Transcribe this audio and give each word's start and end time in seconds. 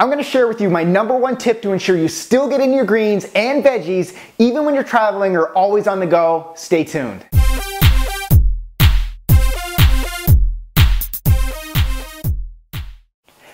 I'm 0.00 0.10
gonna 0.10 0.24
share 0.24 0.48
with 0.48 0.60
you 0.60 0.68
my 0.68 0.82
number 0.82 1.16
one 1.16 1.36
tip 1.36 1.62
to 1.62 1.72
ensure 1.72 1.96
you 1.96 2.08
still 2.08 2.48
get 2.48 2.60
in 2.60 2.72
your 2.72 2.84
greens 2.84 3.26
and 3.36 3.62
veggies 3.62 4.16
even 4.38 4.64
when 4.64 4.74
you're 4.74 4.82
traveling 4.82 5.36
or 5.36 5.50
always 5.50 5.86
on 5.86 6.00
the 6.00 6.06
go. 6.06 6.52
Stay 6.56 6.82
tuned. 6.82 7.24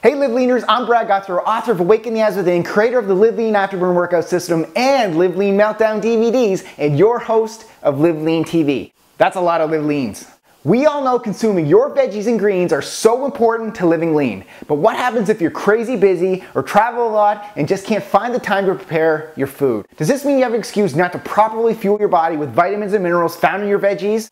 Hey 0.00 0.14
Live 0.14 0.30
Leaners, 0.30 0.64
I'm 0.68 0.86
Brad 0.86 1.08
Gouthro, 1.08 1.42
author 1.44 1.72
of 1.72 1.80
Awaken 1.80 2.14
the 2.14 2.20
Abs 2.20 2.36
Within, 2.36 2.62
creator 2.62 3.00
of 3.00 3.08
the 3.08 3.14
Live 3.14 3.34
Lean 3.34 3.54
Afterburn 3.54 3.96
Workout 3.96 4.24
System 4.24 4.64
and 4.76 5.18
Live 5.18 5.36
Lean 5.36 5.56
Meltdown 5.56 6.00
DVDs, 6.00 6.64
and 6.78 6.96
your 6.96 7.18
host 7.18 7.66
of 7.82 7.98
Live 7.98 8.22
Lean 8.22 8.44
TV. 8.44 8.92
That's 9.16 9.34
a 9.34 9.40
lot 9.40 9.60
of 9.60 9.70
Live 9.70 9.84
Leans. 9.84 10.24
We 10.64 10.86
all 10.86 11.04
know 11.04 11.20
consuming 11.20 11.66
your 11.66 11.94
veggies 11.94 12.26
and 12.26 12.36
greens 12.36 12.72
are 12.72 12.82
so 12.82 13.24
important 13.24 13.76
to 13.76 13.86
living 13.86 14.16
lean. 14.16 14.44
But 14.66 14.74
what 14.74 14.96
happens 14.96 15.28
if 15.28 15.40
you're 15.40 15.52
crazy 15.52 15.94
busy 15.94 16.42
or 16.56 16.64
travel 16.64 17.06
a 17.06 17.10
lot 17.10 17.52
and 17.54 17.68
just 17.68 17.86
can't 17.86 18.02
find 18.02 18.34
the 18.34 18.40
time 18.40 18.66
to 18.66 18.74
prepare 18.74 19.32
your 19.36 19.46
food? 19.46 19.86
Does 19.96 20.08
this 20.08 20.24
mean 20.24 20.36
you 20.36 20.42
have 20.42 20.54
an 20.54 20.58
excuse 20.58 20.96
not 20.96 21.12
to 21.12 21.20
properly 21.20 21.74
fuel 21.74 21.96
your 22.00 22.08
body 22.08 22.36
with 22.36 22.52
vitamins 22.52 22.92
and 22.92 23.04
minerals 23.04 23.36
found 23.36 23.62
in 23.62 23.68
your 23.68 23.78
veggies? 23.78 24.30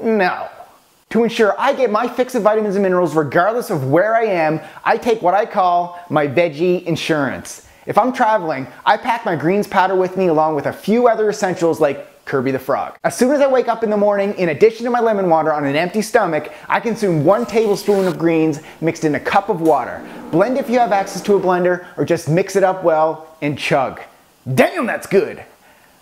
No. 0.00 0.48
To 1.10 1.24
ensure 1.24 1.58
I 1.60 1.74
get 1.74 1.90
my 1.90 2.06
fix 2.06 2.36
of 2.36 2.44
vitamins 2.44 2.76
and 2.76 2.82
minerals 2.84 3.16
regardless 3.16 3.70
of 3.70 3.90
where 3.90 4.14
I 4.14 4.26
am, 4.26 4.60
I 4.84 4.96
take 4.96 5.22
what 5.22 5.34
I 5.34 5.44
call 5.44 5.98
my 6.08 6.28
veggie 6.28 6.84
insurance. 6.84 7.66
If 7.86 7.98
I'm 7.98 8.12
traveling, 8.12 8.66
I 8.86 8.96
pack 8.96 9.26
my 9.26 9.36
greens 9.36 9.66
powder 9.66 9.94
with 9.94 10.16
me 10.16 10.28
along 10.28 10.54
with 10.54 10.66
a 10.66 10.72
few 10.72 11.06
other 11.06 11.28
essentials 11.28 11.80
like 11.80 12.24
Kirby 12.24 12.50
the 12.50 12.58
Frog. 12.58 12.96
As 13.04 13.14
soon 13.14 13.32
as 13.32 13.42
I 13.42 13.46
wake 13.46 13.68
up 13.68 13.84
in 13.84 13.90
the 13.90 13.96
morning, 13.96 14.32
in 14.34 14.48
addition 14.48 14.84
to 14.84 14.90
my 14.90 15.00
lemon 15.00 15.28
water 15.28 15.52
on 15.52 15.66
an 15.66 15.76
empty 15.76 16.00
stomach, 16.00 16.50
I 16.66 16.80
consume 16.80 17.24
one 17.24 17.44
tablespoon 17.44 18.06
of 18.06 18.18
greens 18.18 18.60
mixed 18.80 19.04
in 19.04 19.14
a 19.16 19.20
cup 19.20 19.50
of 19.50 19.60
water. 19.60 20.02
Blend 20.30 20.56
if 20.56 20.70
you 20.70 20.78
have 20.78 20.92
access 20.92 21.20
to 21.22 21.34
a 21.34 21.40
blender 21.40 21.86
or 21.98 22.06
just 22.06 22.28
mix 22.28 22.56
it 22.56 22.64
up 22.64 22.82
well 22.82 23.36
and 23.42 23.58
chug. 23.58 24.00
Damn, 24.54 24.86
that's 24.86 25.06
good! 25.06 25.44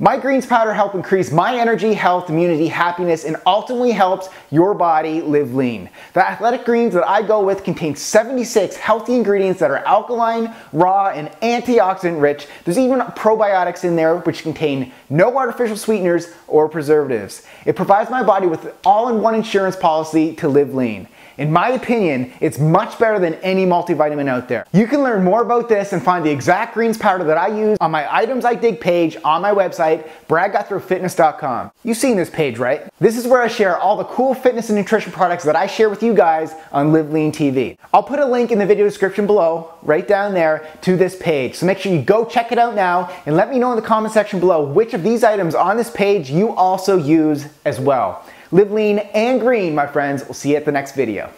My 0.00 0.16
greens 0.16 0.46
powder 0.46 0.72
help 0.72 0.94
increase 0.94 1.32
my 1.32 1.58
energy, 1.58 1.92
health, 1.92 2.30
immunity, 2.30 2.68
happiness, 2.68 3.24
and 3.24 3.36
ultimately 3.44 3.90
helps 3.90 4.28
your 4.48 4.72
body 4.72 5.20
live 5.20 5.56
lean. 5.56 5.90
The 6.12 6.24
athletic 6.24 6.64
greens 6.64 6.94
that 6.94 7.04
I 7.04 7.20
go 7.20 7.44
with 7.44 7.64
contain 7.64 7.96
76 7.96 8.76
healthy 8.76 9.16
ingredients 9.16 9.58
that 9.58 9.72
are 9.72 9.84
alkaline, 9.84 10.54
raw, 10.72 11.08
and 11.08 11.28
antioxidant 11.42 12.20
rich. 12.20 12.46
There's 12.64 12.78
even 12.78 13.00
probiotics 13.00 13.82
in 13.82 13.96
there 13.96 14.18
which 14.18 14.44
contain 14.44 14.92
no 15.10 15.36
artificial 15.36 15.76
sweeteners 15.76 16.28
or 16.46 16.68
preservatives. 16.68 17.44
It 17.66 17.74
provides 17.74 18.08
my 18.08 18.22
body 18.22 18.46
with 18.46 18.72
all-in-one 18.84 19.34
insurance 19.34 19.74
policy 19.74 20.32
to 20.36 20.48
live 20.48 20.76
lean. 20.76 21.08
In 21.38 21.52
my 21.52 21.68
opinion, 21.68 22.32
it's 22.40 22.58
much 22.58 22.98
better 22.98 23.20
than 23.20 23.34
any 23.34 23.64
multivitamin 23.64 24.28
out 24.28 24.48
there. 24.48 24.66
You 24.72 24.88
can 24.88 25.04
learn 25.04 25.22
more 25.22 25.40
about 25.40 25.68
this 25.68 25.92
and 25.92 26.02
find 26.02 26.26
the 26.26 26.30
exact 26.30 26.74
greens 26.74 26.98
powder 26.98 27.22
that 27.22 27.38
I 27.38 27.46
use 27.46 27.78
on 27.80 27.92
my 27.92 28.12
items 28.12 28.44
I 28.44 28.56
dig 28.56 28.80
page 28.80 29.16
on 29.22 29.40
my 29.40 29.52
website, 29.52 29.87
bradgouthrofitness.com. 30.28 31.70
You've 31.84 31.96
seen 31.96 32.16
this 32.16 32.30
page, 32.30 32.58
right? 32.58 32.88
This 33.00 33.16
is 33.16 33.26
where 33.26 33.42
I 33.42 33.48
share 33.48 33.76
all 33.76 33.96
the 33.96 34.04
cool 34.04 34.34
fitness 34.34 34.68
and 34.68 34.78
nutrition 34.78 35.12
products 35.12 35.44
that 35.44 35.56
I 35.56 35.66
share 35.66 35.88
with 35.88 36.02
you 36.02 36.14
guys 36.14 36.54
on 36.72 36.92
Live 36.92 37.12
Lean 37.12 37.32
TV. 37.32 37.76
I'll 37.92 38.02
put 38.02 38.18
a 38.18 38.26
link 38.26 38.50
in 38.50 38.58
the 38.58 38.66
video 38.66 38.84
description 38.84 39.26
below, 39.26 39.72
right 39.82 40.06
down 40.06 40.34
there, 40.34 40.68
to 40.82 40.96
this 40.96 41.16
page. 41.16 41.54
So 41.56 41.66
make 41.66 41.78
sure 41.78 41.92
you 41.92 42.02
go 42.02 42.24
check 42.24 42.52
it 42.52 42.58
out 42.58 42.74
now 42.74 43.10
and 43.26 43.36
let 43.36 43.50
me 43.50 43.58
know 43.58 43.70
in 43.72 43.76
the 43.76 43.82
comment 43.86 44.12
section 44.14 44.40
below 44.40 44.64
which 44.64 44.94
of 44.94 45.02
these 45.02 45.24
items 45.24 45.54
on 45.54 45.76
this 45.76 45.90
page 45.90 46.30
you 46.30 46.54
also 46.54 46.96
use 46.96 47.46
as 47.64 47.80
well. 47.80 48.24
Live 48.50 48.70
lean 48.70 48.98
and 48.98 49.40
green, 49.40 49.74
my 49.74 49.86
friends. 49.86 50.24
We'll 50.24 50.34
see 50.34 50.50
you 50.50 50.56
at 50.56 50.64
the 50.64 50.72
next 50.72 50.94
video. 50.94 51.30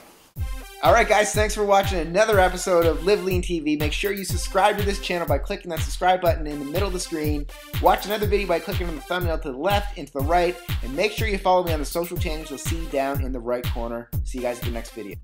All 0.82 0.94
right, 0.94 1.06
guys, 1.06 1.34
thanks 1.34 1.54
for 1.54 1.62
watching 1.62 1.98
another 1.98 2.40
episode 2.40 2.86
of 2.86 3.04
Live 3.04 3.22
Lean 3.22 3.42
TV. 3.42 3.78
Make 3.78 3.92
sure 3.92 4.12
you 4.12 4.24
subscribe 4.24 4.78
to 4.78 4.82
this 4.82 4.98
channel 4.98 5.28
by 5.28 5.36
clicking 5.36 5.68
that 5.68 5.80
subscribe 5.80 6.22
button 6.22 6.46
in 6.46 6.58
the 6.58 6.64
middle 6.64 6.86
of 6.86 6.94
the 6.94 7.00
screen. 7.00 7.46
Watch 7.82 8.06
another 8.06 8.26
video 8.26 8.48
by 8.48 8.60
clicking 8.60 8.88
on 8.88 8.94
the 8.94 9.02
thumbnail 9.02 9.38
to 9.40 9.52
the 9.52 9.58
left 9.58 9.98
and 9.98 10.06
to 10.06 10.12
the 10.14 10.20
right. 10.20 10.56
And 10.82 10.96
make 10.96 11.12
sure 11.12 11.28
you 11.28 11.36
follow 11.36 11.64
me 11.64 11.74
on 11.74 11.80
the 11.80 11.84
social 11.84 12.16
channels 12.16 12.48
you'll 12.48 12.58
see 12.58 12.86
down 12.86 13.22
in 13.22 13.30
the 13.30 13.38
right 13.38 13.66
corner. 13.74 14.08
See 14.24 14.38
you 14.38 14.42
guys 14.44 14.58
at 14.58 14.64
the 14.64 14.70
next 14.70 14.92
video. 14.92 15.16